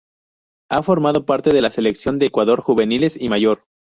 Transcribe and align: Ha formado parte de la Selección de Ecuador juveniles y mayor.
Ha 0.71 0.81
formado 0.81 1.27
parte 1.27 1.51
de 1.53 1.61
la 1.61 1.69
Selección 1.69 2.17
de 2.17 2.25
Ecuador 2.25 2.61
juveniles 2.61 3.15
y 3.21 3.29
mayor. 3.29 3.65